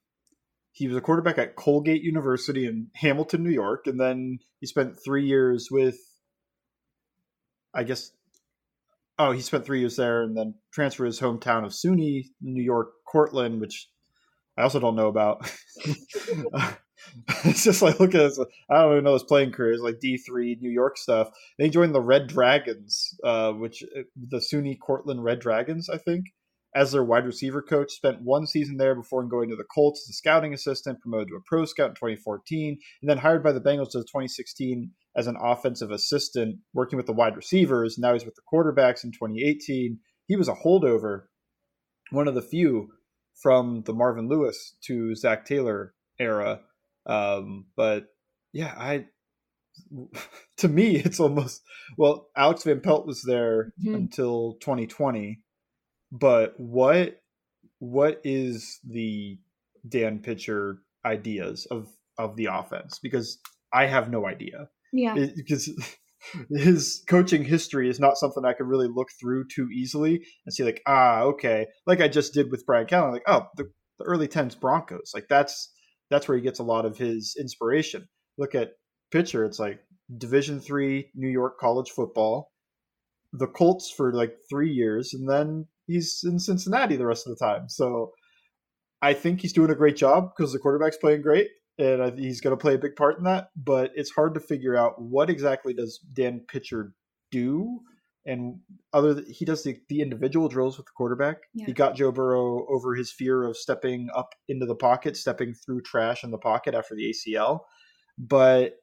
he 0.72 0.88
was 0.88 0.96
a 0.96 1.00
quarterback 1.00 1.38
at 1.38 1.56
Colgate 1.56 2.02
University 2.02 2.66
in 2.66 2.88
Hamilton, 2.94 3.44
New 3.44 3.50
York, 3.50 3.86
and 3.86 4.00
then 4.00 4.38
he 4.60 4.66
spent 4.66 4.98
three 5.04 5.26
years 5.26 5.68
with 5.70 5.96
I 7.74 7.84
guess 7.84 8.12
oh, 9.18 9.32
he 9.32 9.40
spent 9.40 9.64
three 9.64 9.80
years 9.80 9.96
there 9.96 10.22
and 10.22 10.36
then 10.36 10.54
transferred 10.72 11.06
his 11.06 11.20
hometown 11.20 11.64
of 11.64 11.72
SUNY, 11.72 12.26
New 12.40 12.62
York, 12.62 12.88
Cortland, 13.06 13.60
which 13.60 13.88
I 14.56 14.62
also 14.62 14.80
don't 14.80 14.96
know 14.96 15.08
about. 15.08 15.50
it's 17.44 17.64
just 17.64 17.82
like 17.82 18.00
look 18.00 18.14
at 18.14 18.18
this. 18.18 18.38
I 18.70 18.82
don't 18.82 18.92
even 18.92 19.04
know 19.04 19.12
his 19.14 19.23
playing 19.23 19.52
career 19.52 19.73
is 19.73 19.80
like 19.80 20.00
D 20.00 20.16
three 20.16 20.58
New 20.61 20.70
York 20.70 20.99
stuff. 20.99 21.30
They 21.58 21.68
joined 21.70 21.94
the 21.94 22.00
Red 22.00 22.26
Dragons, 22.28 23.14
uh, 23.25 23.52
which 23.52 23.82
uh, 23.96 24.02
the 24.16 24.38
SUNY 24.38 24.78
Cortland 24.78 25.23
Red 25.25 25.40
Dragons, 25.40 25.88
I 25.88 25.99
think. 25.99 26.26
as 26.75 26.92
their 26.92 27.04
wide 27.04 27.25
receiver 27.26 27.62
coach. 27.62 27.92
Spent 27.92 28.23
one 28.23 28.46
season 28.46 28.76
there 28.76 28.94
before 28.94 29.23
going 29.25 29.49
to 29.50 29.56
the 29.56 29.64
Colts 29.64 30.04
as 30.06 30.11
a 30.11 30.16
scouting 30.16 30.52
assistant, 30.52 31.00
promoted 31.00 31.28
to 31.28 31.37
a 31.37 31.40
pro 31.46 31.64
scout 31.64 31.90
in 31.90 31.94
2014, 31.94 32.78
and 33.02 33.11
then 33.11 33.18
hired 33.18 33.42
by 33.42 33.52
the 33.52 33.61
Bengals 33.61 33.94
in 33.94 34.02
2016 34.02 34.90
as 35.16 35.26
an 35.26 35.37
offensive 35.40 35.90
assistant, 35.92 36.56
working 36.73 36.96
with 36.96 37.06
the 37.06 37.12
wide 37.12 37.37
receivers. 37.37 37.96
Now 37.99 38.12
he's 38.12 38.25
with 38.25 38.34
the 38.34 38.42
quarterbacks 38.52 39.04
in 39.04 39.12
2018. 39.12 39.99
He 40.26 40.37
was 40.37 40.49
a 40.49 40.54
holdover, 40.54 41.25
one 42.11 42.26
of 42.28 42.34
the 42.34 42.42
few 42.42 42.88
from 43.40 43.82
the 43.87 43.92
Marvin 43.92 44.28
Lewis 44.28 44.76
to 44.87 45.14
Zac 45.14 45.44
Taylor 45.44 45.94
era. 46.18 46.61
Um, 47.06 47.66
but 47.76 48.06
yeah, 48.52 48.75
I 48.76 49.06
to 50.58 50.68
me 50.68 50.96
it's 50.96 51.20
almost 51.20 51.62
well, 51.99 52.28
Alex 52.37 52.64
Van 52.64 52.80
Pelt 52.80 53.06
was 53.06 53.23
there 53.23 53.73
mm-hmm. 53.82 53.94
until 53.94 54.54
2020, 54.61 55.40
but 56.12 56.54
what 56.58 57.20
what 57.78 58.20
is 58.25 58.78
the 58.88 59.38
Dan 59.88 60.20
Pitcher 60.20 60.78
ideas 61.04 61.66
of 61.70 61.88
of 62.18 62.37
the 62.37 62.46
offense? 62.46 62.99
Because 63.02 63.38
I 63.73 63.87
have 63.87 64.11
no 64.11 64.26
idea. 64.26 64.68
Yeah. 64.92 65.14
Because 65.37 65.68
his 66.50 67.02
coaching 67.08 67.44
history 67.44 67.90
is 67.90 68.00
not 68.00 68.16
something 68.16 68.44
I 68.44 68.52
could 68.52 68.66
really 68.66 68.88
look 68.88 69.08
through 69.20 69.46
too 69.49 69.68
easily 69.75 70.25
and 70.46 70.54
see 70.54 70.64
like, 70.64 70.80
ah, 70.87 71.23
okay. 71.23 71.66
Like 71.87 72.00
I 72.00 72.08
just 72.08 72.32
did 72.32 72.50
with 72.50 72.64
Brian 72.64 72.87
Callen 72.87 73.12
like, 73.12 73.25
oh, 73.26 73.49
the, 73.56 73.64
the 73.99 74.04
early 74.04 74.28
tens 74.28 74.54
Broncos. 74.54 75.11
Like 75.12 75.26
that's 75.28 75.73
that's 76.11 76.28
where 76.28 76.37
he 76.37 76.42
gets 76.42 76.58
a 76.58 76.64
lot 76.64 76.84
of 76.84 76.96
his 76.96 77.37
inspiration. 77.38 78.08
Look 78.38 78.54
at 78.54 78.73
Pitcher, 79.11 79.44
it's 79.44 79.58
like 79.58 79.80
Division 80.18 80.61
three 80.61 81.11
New 81.14 81.28
York 81.28 81.58
college 81.58 81.90
football, 81.90 82.50
the 83.32 83.46
Colts 83.46 83.90
for 83.90 84.12
like 84.12 84.37
three 84.50 84.70
years, 84.70 85.14
and 85.14 85.28
then 85.28 85.66
he's 85.87 86.23
in 86.25 86.38
Cincinnati 86.38 86.96
the 86.96 87.06
rest 87.06 87.26
of 87.26 87.37
the 87.37 87.44
time. 87.44 87.68
So 87.68 88.12
I 89.02 89.12
think 89.12 89.40
he's 89.40 89.52
doing 89.52 89.70
a 89.70 89.75
great 89.75 89.96
job 89.96 90.30
because 90.37 90.52
the 90.52 90.58
quarterback's 90.58 90.96
playing 90.96 91.23
great 91.23 91.49
and 91.78 92.18
he's 92.18 92.40
going 92.40 92.56
to 92.56 92.61
play 92.61 92.75
a 92.75 92.78
big 92.78 92.96
part 92.96 93.18
in 93.18 93.25
that. 93.25 93.49
But 93.56 93.90
it's 93.94 94.11
hard 94.11 94.34
to 94.34 94.40
figure 94.40 94.76
out 94.76 95.00
what 95.00 95.28
exactly 95.28 95.75
does 95.75 95.99
Dan 96.12 96.40
Pitcher 96.49 96.94
do, 97.30 97.80
and 98.26 98.60
other 98.92 99.22
he 99.28 99.44
does 99.44 99.62
the, 99.62 99.78
the 99.88 100.00
individual 100.00 100.48
drills 100.48 100.76
with 100.76 100.86
the 100.86 100.92
quarterback. 100.96 101.38
Yeah. 101.52 101.66
He 101.66 101.72
got 101.72 101.96
Joe 101.96 102.12
Burrow 102.12 102.66
over 102.68 102.94
his 102.94 103.12
fear 103.12 103.44
of 103.44 103.56
stepping 103.56 104.08
up 104.14 104.34
into 104.48 104.66
the 104.66 104.74
pocket, 104.74 105.16
stepping 105.16 105.54
through 105.54 105.82
trash 105.82 106.24
in 106.24 106.30
the 106.30 106.38
pocket 106.38 106.74
after 106.74 106.94
the 106.94 107.12
ACL. 107.12 107.60
But 108.18 108.76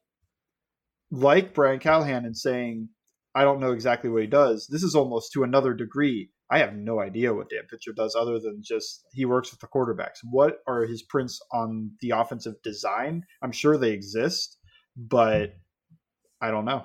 like 1.10 1.54
Brian 1.54 1.78
Callahan 1.78 2.24
and 2.24 2.36
saying, 2.36 2.88
I 3.34 3.44
don't 3.44 3.60
know 3.60 3.72
exactly 3.72 4.10
what 4.10 4.22
he 4.22 4.28
does. 4.28 4.66
This 4.70 4.82
is 4.82 4.94
almost 4.94 5.32
to 5.32 5.42
another 5.42 5.74
degree 5.74 6.30
I 6.52 6.58
have 6.58 6.74
no 6.74 7.00
idea 7.00 7.32
what 7.32 7.48
Dan 7.48 7.62
Pitcher 7.70 7.94
does 7.96 8.14
other 8.14 8.38
than 8.38 8.60
just 8.62 9.06
he 9.14 9.24
works 9.24 9.50
with 9.50 9.60
the 9.60 9.68
quarterbacks. 9.68 10.18
What 10.22 10.58
are 10.66 10.84
his 10.84 11.02
prints 11.02 11.40
on 11.50 11.92
the 12.02 12.10
offensive 12.10 12.56
design? 12.62 13.24
I'm 13.40 13.52
sure 13.52 13.78
they 13.78 13.92
exist, 13.92 14.58
but 14.94 15.54
I 16.42 16.50
don't 16.50 16.66
know. 16.66 16.84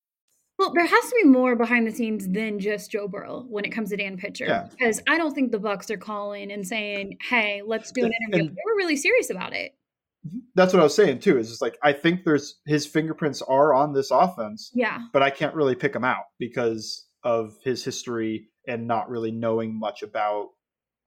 Well, 0.61 0.73
there 0.73 0.85
has 0.85 1.03
to 1.05 1.15
be 1.23 1.27
more 1.27 1.55
behind 1.55 1.87
the 1.87 1.91
scenes 1.91 2.27
than 2.27 2.59
just 2.59 2.91
Joe 2.91 3.07
Burrow 3.07 3.47
when 3.49 3.65
it 3.65 3.71
comes 3.71 3.89
to 3.89 3.97
Dan 3.97 4.15
Pitcher, 4.15 4.45
yeah. 4.45 4.67
because 4.69 5.01
I 5.09 5.17
don't 5.17 5.33
think 5.33 5.51
the 5.51 5.59
Bucs 5.59 5.89
are 5.89 5.97
calling 5.97 6.51
and 6.51 6.67
saying, 6.67 7.17
"Hey, 7.19 7.63
let's 7.65 7.91
do 7.91 8.05
an 8.05 8.11
interview." 8.21 8.45
And 8.45 8.55
they 8.55 8.61
were 8.63 8.77
really 8.77 8.95
serious 8.95 9.31
about 9.31 9.53
it. 9.55 9.71
Mm-hmm. 10.27 10.37
That's 10.53 10.71
what 10.71 10.81
I 10.81 10.83
was 10.83 10.93
saying 10.93 11.21
too. 11.21 11.39
Is 11.39 11.49
just 11.49 11.63
like 11.63 11.79
I 11.81 11.93
think 11.93 12.23
there's 12.23 12.59
his 12.67 12.85
fingerprints 12.85 13.41
are 13.41 13.73
on 13.73 13.93
this 13.93 14.11
offense. 14.11 14.69
Yeah, 14.75 14.99
but 15.11 15.23
I 15.23 15.31
can't 15.31 15.55
really 15.55 15.73
pick 15.73 15.95
him 15.95 16.03
out 16.03 16.25
because 16.37 17.07
of 17.23 17.55
his 17.63 17.83
history 17.83 18.49
and 18.67 18.87
not 18.87 19.09
really 19.09 19.31
knowing 19.31 19.79
much 19.79 20.03
about 20.03 20.49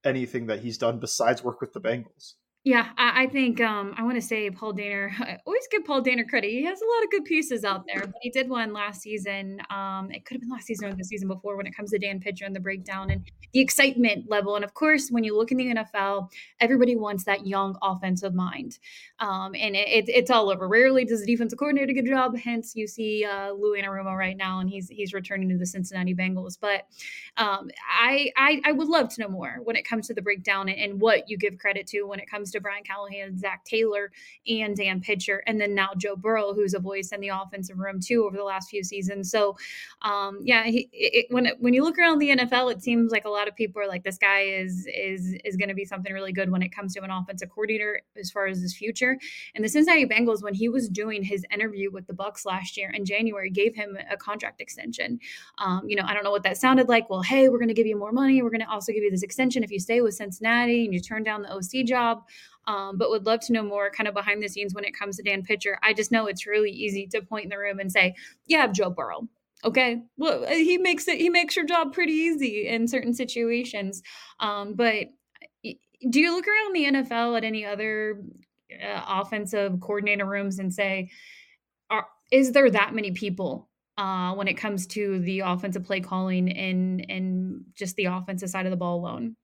anything 0.05 0.49
that 0.49 0.65
he's 0.65 0.79
done 0.79 0.99
besides 0.99 1.45
work 1.45 1.61
with 1.61 1.73
the 1.73 1.81
Bengals. 1.81 2.33
Yeah, 2.65 2.89
I, 2.97 3.25
I 3.25 3.27
think 3.27 3.61
um, 3.61 3.93
I 3.99 4.03
want 4.05 4.15
to 4.15 4.23
say 4.23 4.51
Paul 4.51 4.73
Dehner. 4.73 5.11
I 5.21 5.37
always 5.45 5.69
give 5.71 5.85
Paul 5.85 6.03
Dehner 6.03 6.27
credit. 6.27 6.49
He 6.49 6.65
has 6.65 6.81
a 6.81 6.87
lot 6.87 7.05
of 7.05 7.11
good 7.11 7.27
pieces 7.27 7.63
out 7.63 7.85
there. 7.87 8.01
But 8.01 8.15
he 8.23 8.31
did 8.31 8.49
one 8.49 8.73
last 8.73 9.03
season. 9.03 9.61
Um, 9.69 10.11
it 10.11 10.25
could 10.25 10.37
have 10.37 10.41
been 10.41 10.49
last 10.49 10.67
season 10.67 10.89
or 10.89 10.95
the 10.95 11.05
season 11.05 11.29
before 11.29 11.59
when 11.59 11.67
it 11.67 11.77
comes 11.77 11.91
to 11.91 11.99
Dan 11.99 12.21
Pitcher 12.21 12.47
and 12.47 12.57
the 12.57 12.61
breakdown 12.61 13.11
and 13.11 13.31
the 13.53 13.61
excitement 13.61 14.31
level. 14.31 14.57
And 14.57 14.65
of 14.65 14.73
course, 14.73 15.11
when 15.11 15.25
you 15.25 15.37
look 15.37 15.53
in 15.53 15.59
the 15.59 15.75
NFL, 15.75 16.31
everybody 16.59 16.97
wants 16.97 17.25
that 17.25 17.47
young 17.47 17.77
offensive 17.83 18.35
mind, 18.35 18.79
um, 19.21 19.55
and 19.55 19.77
it, 19.77 19.87
it, 19.87 20.05
it's 20.09 20.31
all 20.31 20.51
over. 20.51 20.67
Rarely 20.67 21.05
does 21.05 21.21
the 21.21 21.27
defensive 21.27 21.59
coordinator 21.59 21.93
get 21.93 22.07
a 22.07 22.09
job. 22.09 22.35
Hence, 22.35 22.75
you 22.75 22.87
see 22.87 23.27
uh, 23.27 23.53
Lou 23.53 23.77
Anarumo 23.77 24.17
right 24.17 24.39
now, 24.39 24.61
and 24.61 24.71
he's 24.71 24.89
he's 24.89 25.13
returning 25.13 25.51
to 25.51 25.59
the 25.59 25.67
Cincinnati 25.67 26.15
Bengals. 26.15 26.57
But 26.59 26.87
um, 27.37 27.71
I, 27.87 28.33
I, 28.37 28.63
I 28.65 28.73
would 28.73 28.89
love 28.89 29.11
to 29.11 29.21
know 29.21 29.29
more 29.29 29.59
when 29.63 29.77
it 29.77 29.87
comes 29.87 30.07
to 30.07 30.15
the 30.15 30.23
breakdown 30.23 30.71
and, 30.71 30.79
and 30.79 31.01
what 31.01 31.29
you 31.29 31.37
give 31.37 31.59
credit 31.59 31.87
to 31.89 32.05
when 32.05 32.21
it 32.21 32.31
comes 32.31 32.54
to 32.55 32.61
Brian 32.61 32.83
Callahan, 32.83 33.39
Zac 33.39 33.65
Taylor, 33.65 34.11
and 34.49 34.77
Dan 34.77 35.01
Pitcher, 35.01 35.43
and 35.47 35.61
then 35.61 35.75
now 35.75 35.91
Joe 35.97 36.17
Burrow, 36.17 36.55
who's 36.55 36.75
a 36.75 36.79
voice 36.79 37.13
in 37.13 37.21
the 37.21 37.29
offensive 37.29 37.79
room 37.79 38.01
too 38.01 38.25
over 38.25 38.37
the 38.37 38.45
last 38.45 38.71
few 38.71 38.83
seasons. 38.83 39.31
So, 39.31 39.57
um, 40.03 40.41
yeah, 40.43 40.65
he, 40.65 40.89
it, 40.93 41.27
when 41.31 41.47
it, 41.47 41.57
when 41.61 41.75
you 41.75 41.83
look 41.83 41.99
around 41.99 42.19
the 42.19 42.31
NFL, 42.31 42.73
it 42.73 42.83
seems 42.83 43.13
like 43.13 43.25
a 43.25 43.31
lot 43.31 43.49
of 43.49 43.55
people 43.57 43.81
are 43.83 43.89
like, 43.89 44.05
this 44.05 44.19
guy 44.19 44.41
is 44.41 44.87
is 44.95 45.37
is 45.45 45.57
going 45.57 45.69
to 45.69 45.75
be 45.75 45.85
something 45.85 46.13
really 46.13 46.33
good 46.33 46.51
when 46.51 46.63
it 46.63 46.75
comes 46.75 46.95
to 46.95 47.03
an 47.03 47.11
offensive 47.11 47.51
coordinator 47.51 48.03
as 48.19 48.31
far 48.31 48.47
as 48.47 48.61
his 48.61 48.75
future. 48.75 49.19
And 49.55 49.65
the 49.65 49.69
Cincinnati 49.69 50.07
Bengals, 50.07 50.43
when 50.43 50.55
he 50.55 50.69
was 50.69 50.89
doing 50.89 51.23
his 51.23 51.45
interview 51.53 51.91
with 51.91 52.07
the 52.07 52.15
Bucs 52.15 52.45
last 52.45 52.77
year 52.77 52.91
in 52.91 53.05
January, 53.05 53.51
gave 53.51 53.75
him 53.75 53.99
a 54.11 54.17
contract 54.17 54.61
extension. 54.61 55.19
Um, 55.59 55.89
you 55.89 55.97
know, 55.97 56.05
I 56.07 56.15
don't 56.15 56.25
know 56.25 56.31
what 56.31 56.43
that 56.45 56.57
sounded 56.57 56.89
like. 56.89 57.11
Well, 57.11 57.23
hey, 57.23 57.49
we're 57.49 57.59
going 57.59 57.69
to 57.69 57.75
give 57.75 57.87
you 57.87 57.97
more 57.97 58.13
money. 58.13 58.43
We're 58.43 58.51
going 58.51 58.61
to 58.61 58.71
also 58.71 58.93
give 58.93 59.03
you 59.03 59.11
this 59.11 59.23
extension 59.23 59.63
if 59.63 59.71
you 59.71 59.81
stay 59.81 60.01
with 60.01 60.15
Cincinnati 60.15 60.85
and 60.85 60.95
you 60.95 61.01
turn 61.01 61.23
down 61.23 61.43
the 61.43 61.53
OC 61.53 61.87
job 61.87 62.25
um, 62.67 62.97
but 62.99 63.11
would 63.11 63.27
love 63.27 63.41
to 63.41 63.53
know 63.53 63.63
more 63.63 63.91
kind 63.91 64.09
of 64.09 64.15
behind 64.15 64.43
the 64.43 64.49
scenes 64.49 64.75
when 64.75 64.85
it 64.85 64.97
comes 64.97 65.17
to 65.17 65.23
Dan 65.23 65.43
Pitcher. 65.43 65.79
I 65.83 65.93
just 65.93 66.13
know 66.13 66.27
it's 66.27 66.47
really 66.47 66.71
easy 66.71 67.07
to 67.09 67.23
point 67.23 67.45
in 67.45 67.51
the 67.51 67.59
room 67.59 67.79
and 67.79 67.91
say, 67.91 68.15
"Yeah, 68.47 68.67
Joe 68.69 68.91
Burrow." 68.91 69.29
Okay, 69.65 70.03
well, 70.17 70.45
uh, 70.45 70.51
he 70.51 70.77
makes 70.79 71.09
it. 71.09 71.19
He 71.19 71.31
makes 71.31 71.57
your 71.57 71.65
job 71.65 71.93
pretty 71.93 72.13
easy 72.13 72.69
in 72.69 72.87
certain 72.87 73.15
situations. 73.15 74.03
Um, 74.41 74.75
but 74.75 75.09
do 76.11 76.21
you 76.21 76.35
look 76.35 76.47
around 76.47 76.75
the 76.75 76.85
NFL 76.85 77.37
at 77.37 77.45
any 77.45 77.65
other 77.65 78.21
uh, 78.73 79.05
offensive 79.07 79.81
coordinator 79.81 80.27
rooms 80.27 80.59
and 80.59 80.73
say, 80.73 81.11
are, 81.91 82.07
is 82.31 82.53
there 82.53 82.71
that 82.71 82.95
many 82.95 83.13
people 83.13 83.69
uh, 83.97 84.35
when 84.35 84.49
it 84.49 84.55
comes 84.55 84.87
to 84.89 85.21
the 85.21 85.41
offensive 85.41 85.85
play 85.85 86.01
calling 86.01 86.51
and 86.51 87.07
and 87.09 87.65
just 87.75 87.97
the 87.97 88.07
offensive 88.07 88.51
side 88.51 88.67
of 88.67 88.71
the 88.71 88.77
ball 88.77 88.99
alone? 88.99 89.37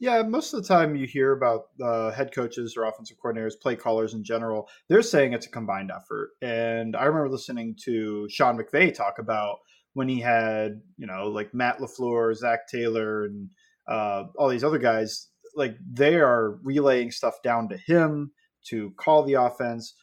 Yeah, 0.00 0.22
most 0.22 0.54
of 0.54 0.62
the 0.62 0.66
time 0.68 0.96
you 0.96 1.06
hear 1.06 1.32
about 1.32 1.66
uh, 1.78 2.10
head 2.10 2.32
coaches 2.34 2.74
or 2.74 2.84
offensive 2.84 3.18
coordinators, 3.22 3.60
play 3.60 3.76
callers 3.76 4.14
in 4.14 4.24
general, 4.24 4.66
they're 4.88 5.02
saying 5.02 5.34
it's 5.34 5.44
a 5.44 5.50
combined 5.50 5.92
effort. 5.94 6.30
And 6.40 6.96
I 6.96 7.04
remember 7.04 7.28
listening 7.28 7.76
to 7.84 8.26
Sean 8.30 8.58
McVay 8.58 8.94
talk 8.94 9.18
about 9.18 9.58
when 9.92 10.08
he 10.08 10.18
had, 10.18 10.80
you 10.96 11.06
know, 11.06 11.26
like 11.26 11.52
Matt 11.52 11.80
LaFleur, 11.80 12.34
Zac 12.34 12.66
Taylor, 12.66 13.24
and 13.24 13.50
uh, 13.86 14.24
all 14.38 14.48
these 14.48 14.64
other 14.64 14.78
guys, 14.78 15.28
like 15.54 15.76
they 15.86 16.16
are 16.16 16.58
relaying 16.62 17.10
stuff 17.10 17.34
down 17.44 17.68
to 17.68 17.76
him 17.76 18.32
to 18.68 18.92
call 18.96 19.22
the 19.22 19.34
offense. 19.34 19.94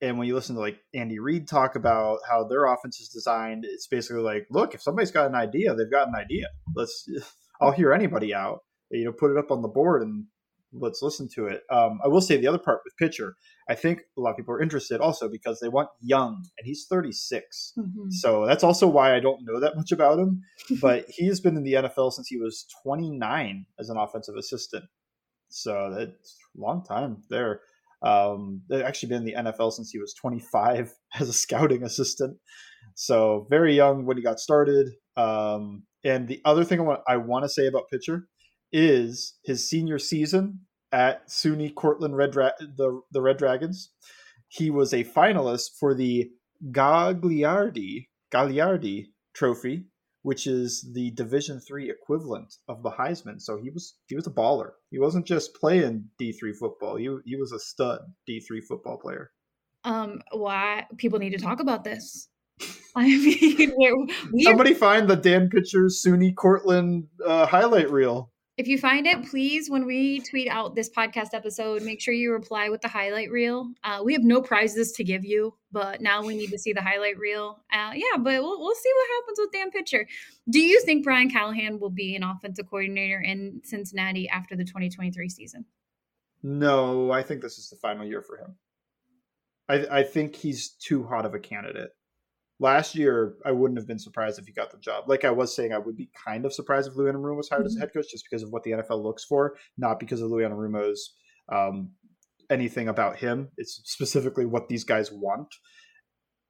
And 0.00 0.18
when 0.18 0.26
you 0.26 0.34
listen 0.34 0.56
to 0.56 0.60
like 0.60 0.78
Andy 0.94 1.20
Reid 1.20 1.46
talk 1.46 1.76
about 1.76 2.18
how 2.28 2.42
their 2.42 2.64
offense 2.64 2.98
is 2.98 3.08
designed, 3.08 3.64
it's 3.64 3.86
basically 3.86 4.22
like, 4.22 4.48
look, 4.50 4.74
if 4.74 4.82
somebody's 4.82 5.12
got 5.12 5.28
an 5.28 5.36
idea, 5.36 5.76
they've 5.76 5.88
got 5.88 6.08
an 6.08 6.16
idea. 6.16 6.48
Let's, 6.74 7.08
I'll 7.60 7.70
hear 7.70 7.92
anybody 7.92 8.34
out 8.34 8.62
you 8.90 9.04
know 9.04 9.12
put 9.12 9.30
it 9.30 9.38
up 9.38 9.50
on 9.50 9.62
the 9.62 9.68
board 9.68 10.02
and 10.02 10.26
let's 10.74 11.02
listen 11.02 11.28
to 11.34 11.46
it. 11.46 11.62
Um, 11.70 12.00
I 12.04 12.08
will 12.08 12.20
say 12.20 12.36
the 12.36 12.46
other 12.46 12.58
part 12.58 12.80
with 12.84 12.96
Pitcher, 12.96 13.36
I 13.68 13.74
think 13.74 14.00
a 14.16 14.20
lot 14.20 14.30
of 14.30 14.36
people 14.36 14.54
are 14.54 14.62
interested 14.62 15.00
also 15.00 15.28
because 15.28 15.60
they 15.60 15.68
want 15.68 15.88
young, 16.00 16.44
and 16.58 16.66
he's 16.66 16.86
36. 16.88 17.72
Mm-hmm. 17.78 18.10
So 18.10 18.46
that's 18.46 18.64
also 18.64 18.86
why 18.86 19.14
I 19.14 19.20
don't 19.20 19.44
know 19.44 19.60
that 19.60 19.76
much 19.76 19.92
about 19.92 20.18
him. 20.18 20.42
but 20.80 21.06
he 21.08 21.26
has 21.26 21.40
been 21.40 21.56
in 21.56 21.62
the 21.62 21.74
NFL 21.74 22.12
since 22.12 22.28
he 22.28 22.36
was 22.36 22.66
29 22.82 23.66
as 23.78 23.88
an 23.88 23.96
offensive 23.96 24.36
assistant. 24.36 24.84
So 25.48 25.94
that's 25.96 26.36
a 26.56 26.60
long 26.60 26.84
time 26.84 27.22
there. 27.30 27.60
Um, 28.02 28.62
they've 28.68 28.82
actually 28.82 29.10
been 29.10 29.26
in 29.26 29.44
the 29.44 29.50
NFL 29.50 29.72
since 29.72 29.90
he 29.90 29.98
was 29.98 30.12
25 30.14 30.92
as 31.20 31.28
a 31.28 31.32
scouting 31.32 31.84
assistant. 31.84 32.36
So 32.94 33.46
very 33.48 33.74
young 33.74 34.04
when 34.04 34.16
he 34.16 34.22
got 34.22 34.40
started. 34.40 34.90
Um, 35.16 35.84
and 36.04 36.28
the 36.28 36.42
other 36.44 36.64
thing 36.64 36.80
I 36.80 36.82
want, 36.82 37.00
I 37.08 37.16
want 37.16 37.44
to 37.44 37.48
say 37.48 37.66
about 37.66 37.88
Pitcher 37.90 38.28
is 38.74 39.38
his 39.44 39.70
senior 39.70 40.00
season 40.00 40.58
at 40.90 41.28
SUNY 41.28 41.72
Cortland 41.74 42.16
Red 42.16 42.32
Dra- 42.32 42.54
the 42.58 43.00
the 43.12 43.22
Red 43.22 43.38
Dragons. 43.38 43.92
He 44.48 44.68
was 44.68 44.92
a 44.92 45.04
finalist 45.04 45.78
for 45.78 45.94
the 45.94 46.30
Gagliardi 46.70 48.08
Gagliardi 48.32 49.06
Trophy, 49.32 49.84
which 50.22 50.48
is 50.48 50.90
the 50.92 51.12
Division 51.12 51.60
three 51.60 51.88
equivalent 51.88 52.52
of 52.68 52.82
the 52.82 52.90
Heisman. 52.90 53.40
So 53.40 53.56
he 53.56 53.70
was 53.70 53.94
he 54.08 54.16
was 54.16 54.26
a 54.26 54.30
baller. 54.30 54.72
He 54.90 54.98
wasn't 54.98 55.26
just 55.26 55.54
playing 55.54 56.06
D 56.18 56.32
three 56.32 56.52
football. 56.52 56.96
He 56.96 57.08
he 57.24 57.36
was 57.36 57.52
a 57.52 57.60
stud 57.60 58.00
D 58.26 58.40
three 58.40 58.60
football 58.60 58.98
player. 58.98 59.30
Um, 59.84 60.20
why 60.32 60.86
people 60.96 61.20
need 61.20 61.30
to 61.30 61.38
talk 61.38 61.60
about 61.60 61.84
this? 61.84 62.28
I 62.96 63.06
mean, 63.06 63.72
we 64.32 64.42
somebody 64.42 64.74
find 64.74 65.08
the 65.08 65.16
Dan 65.16 65.48
Pitcher 65.48 65.84
SUNY 65.84 66.34
Cortland 66.34 67.06
uh, 67.24 67.46
highlight 67.46 67.90
reel. 67.90 68.32
If 68.56 68.68
you 68.68 68.78
find 68.78 69.04
it, 69.04 69.28
please, 69.28 69.68
when 69.68 69.84
we 69.84 70.20
tweet 70.20 70.46
out 70.46 70.76
this 70.76 70.88
podcast 70.88 71.34
episode, 71.34 71.82
make 71.82 72.00
sure 72.00 72.14
you 72.14 72.32
reply 72.32 72.68
with 72.68 72.82
the 72.82 72.88
highlight 72.88 73.32
reel. 73.32 73.72
Uh, 73.82 74.00
we 74.04 74.12
have 74.12 74.22
no 74.22 74.40
prizes 74.40 74.92
to 74.92 75.02
give 75.02 75.24
you, 75.24 75.54
but 75.72 76.00
now 76.00 76.22
we 76.22 76.36
need 76.36 76.50
to 76.50 76.58
see 76.58 76.72
the 76.72 76.80
highlight 76.80 77.18
reel. 77.18 77.58
Uh, 77.72 77.90
yeah, 77.96 78.16
but 78.16 78.40
we'll, 78.40 78.60
we'll 78.60 78.76
see 78.76 78.92
what 78.94 79.08
happens 79.16 79.38
with 79.40 79.52
Dan 79.52 79.70
Pitcher. 79.72 80.06
Do 80.48 80.60
you 80.60 80.80
think 80.82 81.02
Brian 81.02 81.30
Callahan 81.30 81.80
will 81.80 81.90
be 81.90 82.14
an 82.14 82.22
offensive 82.22 82.70
coordinator 82.70 83.20
in 83.20 83.60
Cincinnati 83.64 84.28
after 84.28 84.54
the 84.54 84.64
2023 84.64 85.28
season? 85.28 85.64
No, 86.44 87.10
I 87.10 87.24
think 87.24 87.42
this 87.42 87.58
is 87.58 87.70
the 87.70 87.76
final 87.76 88.06
year 88.06 88.22
for 88.22 88.38
him. 88.38 88.54
I, 89.68 89.98
I 89.98 90.02
think 90.04 90.36
he's 90.36 90.70
too 90.70 91.02
hot 91.02 91.26
of 91.26 91.34
a 91.34 91.40
candidate 91.40 91.90
last 92.64 92.94
year 92.94 93.34
I 93.44 93.52
wouldn't 93.52 93.78
have 93.78 93.86
been 93.86 93.98
surprised 93.98 94.38
if 94.38 94.46
he 94.46 94.52
got 94.52 94.70
the 94.70 94.78
job. 94.78 95.04
Like 95.06 95.26
I 95.26 95.30
was 95.30 95.54
saying, 95.54 95.74
I 95.74 95.78
would 95.78 95.98
be 95.98 96.08
kind 96.26 96.46
of 96.46 96.54
surprised 96.54 96.88
if 96.88 96.96
Lou 96.96 97.04
Anarumo 97.04 97.36
was 97.36 97.50
hired 97.50 97.60
mm-hmm. 97.60 97.66
as 97.66 97.76
a 97.76 97.80
head 97.80 97.90
coach 97.92 98.06
just 98.10 98.24
because 98.28 98.42
of 98.42 98.48
what 98.50 98.62
the 98.62 98.70
NFL 98.70 99.02
looks 99.02 99.22
for, 99.22 99.56
not 99.76 100.00
because 100.00 100.22
of 100.22 100.30
Lou 100.30 100.38
Anarumo's 100.38 101.12
um, 101.52 101.90
anything 102.48 102.88
about 102.88 103.18
him. 103.18 103.50
It's 103.58 103.82
specifically 103.84 104.46
what 104.46 104.68
these 104.68 104.82
guys 104.82 105.12
want. 105.12 105.54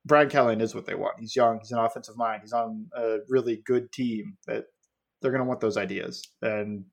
Brian 0.06 0.30
Callahan 0.30 0.60
is 0.60 0.72
what 0.72 0.86
they 0.86 0.94
want. 0.94 1.18
He's 1.18 1.34
young. 1.34 1.58
He's 1.58 1.72
an 1.72 1.80
offensive 1.80 2.16
mind. 2.16 2.42
He's 2.42 2.52
on 2.52 2.86
a 2.96 3.18
really 3.28 3.62
good 3.66 3.90
team 3.90 4.36
that 4.46 4.66
they're 5.20 5.32
going 5.32 5.42
to 5.42 5.48
want 5.48 5.60
those 5.60 5.76
ideas. 5.76 6.22
And 6.42 6.84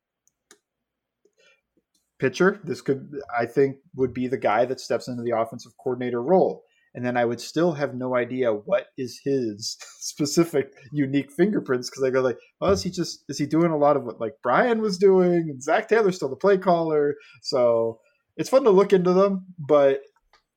Pitcher, 2.17 2.59
this 2.63 2.81
could, 2.81 3.11
I 3.37 3.45
think, 3.45 3.75
would 3.95 4.15
be 4.15 4.27
the 4.27 4.37
guy 4.37 4.65
that 4.65 4.79
steps 4.79 5.07
into 5.07 5.21
the 5.21 5.37
offensive 5.37 5.73
coordinator 5.77 6.23
role 6.23 6.63
and 6.93 7.05
then 7.05 7.17
I 7.17 7.25
would 7.25 7.39
still 7.39 7.74
have 7.74 7.95
no 7.95 8.15
idea 8.15 8.53
what 8.53 8.88
is 8.98 9.19
his 9.24 9.77
specific 10.00 10.71
unique 10.91 11.31
fingerprints 11.31 11.89
because 11.89 12.03
I 12.03 12.10
go 12.10 12.21
like, 12.21 12.38
well, 12.60 12.71
is 12.71 12.83
he 12.83 12.89
just 12.89 13.24
is 13.29 13.38
he 13.38 13.45
doing 13.45 13.71
a 13.71 13.77
lot 13.77 13.98
of 13.98 14.03
what 14.03 14.19
like 14.19 14.33
Brian 14.43 14.81
was 14.81 14.98
doing 14.98 15.50
and 15.50 15.63
Zac 15.63 15.88
Taylor's 15.88 16.17
still 16.17 16.29
the 16.29 16.36
play 16.36 16.57
caller, 16.57 17.15
so 17.41 18.00
it's 18.38 18.50
fun 18.50 18.63
to 18.63 18.69
look 18.69 18.93
into 18.93 19.13
them, 19.13 19.45
but 19.60 20.01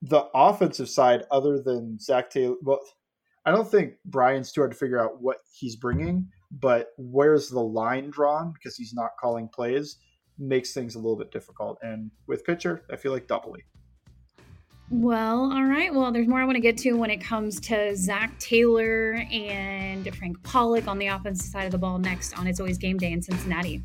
the 0.01 0.25
offensive 0.33 0.89
side, 0.89 1.23
other 1.31 1.61
than 1.61 1.99
Zac 1.99 2.29
Taylor, 2.29 2.55
well, 2.61 2.79
I 3.45 3.51
don't 3.51 3.69
think 3.69 3.93
Brian's 4.05 4.51
too 4.51 4.61
hard 4.61 4.71
to 4.71 4.77
figure 4.77 5.01
out 5.01 5.21
what 5.21 5.37
he's 5.53 5.75
bringing, 5.75 6.27
but 6.51 6.87
where's 6.97 7.49
the 7.49 7.61
line 7.61 8.09
drawn 8.09 8.53
because 8.53 8.75
he's 8.75 8.93
not 8.93 9.11
calling 9.19 9.49
plays 9.53 9.97
makes 10.37 10.73
things 10.73 10.95
a 10.95 10.99
little 10.99 11.17
bit 11.17 11.31
difficult. 11.31 11.77
And 11.81 12.11
with 12.27 12.45
Pitcher, 12.45 12.83
I 12.91 12.95
feel 12.97 13.11
like 13.11 13.27
doubly. 13.27 13.63
Well, 14.91 15.51
all 15.51 15.65
right. 15.65 15.93
Well, 15.93 16.11
there's 16.11 16.27
more 16.27 16.39
I 16.39 16.45
want 16.45 16.57
to 16.57 16.61
get 16.61 16.77
to 16.79 16.93
when 16.93 17.09
it 17.09 17.17
comes 17.17 17.59
to 17.61 17.95
Zac 17.95 18.37
Taylor 18.39 19.25
and 19.31 20.15
Frank 20.15 20.41
Pollack 20.43 20.87
on 20.87 20.99
the 20.99 21.07
offensive 21.07 21.47
side 21.47 21.65
of 21.65 21.71
the 21.71 21.77
ball 21.79 21.97
next 21.97 22.37
on 22.37 22.45
It's 22.45 22.59
Always 22.59 22.77
Game 22.77 22.97
Day 22.97 23.11
in 23.11 23.21
Cincinnati. 23.21 23.81